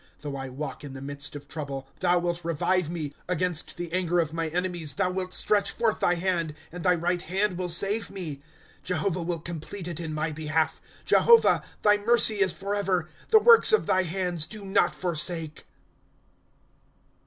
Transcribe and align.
^ 0.19 0.21
Though 0.21 0.35
I 0.35 0.49
walk 0.49 0.83
in 0.83 0.93
the 0.93 0.99
midst 1.01 1.35
of 1.35 1.47
trouble, 1.47 1.87
thou 1.99 2.17
wilt 2.17 2.43
revive 2.43 2.89
me; 2.89 3.13
Against 3.27 3.77
the 3.77 3.93
anger 3.93 4.19
of 4.19 4.33
my 4.33 4.47
enemies 4.47 4.95
thou 4.95 5.11
wilt 5.11 5.31
stretch 5.31 5.69
forth 5.73 5.99
thy 5.99 6.15
hand, 6.15 6.55
And 6.71 6.83
thy 6.83 6.95
right 6.95 7.21
hand 7.21 7.55
will 7.55 7.69
save 7.69 8.09
me. 8.09 8.41
* 8.63 8.83
Jehovah 8.83 9.21
will 9.21 9.37
complete 9.37 9.87
it 9.87 9.99
in 9.99 10.11
my 10.11 10.33
hehalf; 10.33 10.79
Jehovah, 11.05 11.61
thy 11.83 11.97
mercy 11.97 12.41
is 12.41 12.51
forever. 12.51 13.09
The 13.29 13.37
works 13.37 13.71
of 13.71 13.85
thy 13.85 14.01
hands 14.01 14.47
do 14.47 14.65
not 14.65 14.95
forsake 14.95 15.65